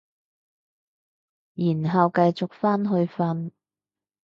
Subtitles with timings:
[1.53, 3.51] 然後繼續返去瞓